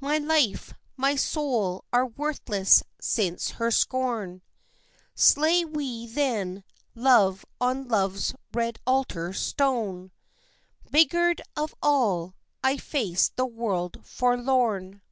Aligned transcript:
My 0.00 0.16
life, 0.16 0.72
my 0.96 1.16
soul 1.16 1.84
are 1.92 2.06
worthless 2.06 2.82
since 2.98 3.50
her 3.60 3.70
scorn. 3.70 4.40
Slay 5.14 5.66
we 5.66 6.06
then 6.06 6.64
love 6.94 7.44
on 7.60 7.86
love's 7.86 8.34
red 8.54 8.78
altar 8.86 9.34
stone 9.34 10.12
Beggared 10.90 11.42
of 11.58 11.74
all, 11.82 12.34
I 12.64 12.78
face 12.78 13.28
the 13.28 13.44
world 13.44 14.00
forlorn. 14.02 15.02